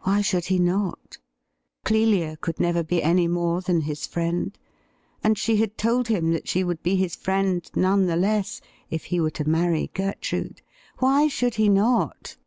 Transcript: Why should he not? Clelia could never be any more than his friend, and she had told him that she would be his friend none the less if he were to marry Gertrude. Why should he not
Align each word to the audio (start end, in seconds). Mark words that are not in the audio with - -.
Why 0.00 0.22
should 0.22 0.46
he 0.46 0.58
not? 0.58 1.18
Clelia 1.84 2.38
could 2.38 2.58
never 2.58 2.82
be 2.82 3.02
any 3.02 3.28
more 3.28 3.60
than 3.60 3.82
his 3.82 4.06
friend, 4.06 4.56
and 5.22 5.36
she 5.36 5.58
had 5.58 5.76
told 5.76 6.08
him 6.08 6.32
that 6.32 6.48
she 6.48 6.64
would 6.64 6.82
be 6.82 6.96
his 6.96 7.14
friend 7.14 7.70
none 7.74 8.06
the 8.06 8.16
less 8.16 8.62
if 8.88 9.04
he 9.12 9.20
were 9.20 9.30
to 9.32 9.46
marry 9.46 9.90
Gertrude. 9.92 10.62
Why 11.00 11.28
should 11.28 11.56
he 11.56 11.68
not 11.68 12.38